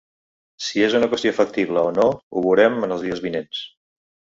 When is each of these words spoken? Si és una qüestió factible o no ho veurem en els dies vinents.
Si 0.67 0.83
és 0.85 0.95
una 1.01 1.11
qüestió 1.11 1.35
factible 1.41 1.85
o 1.93 1.95
no 2.01 2.09
ho 2.17 2.47
veurem 2.49 2.85
en 2.91 2.99
els 3.01 3.09
dies 3.09 3.27
vinents. 3.31 3.67